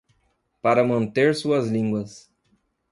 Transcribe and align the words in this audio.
para 0.63 0.83
manter 0.83 1.35
suas 1.35 1.67
línguas 1.69 2.27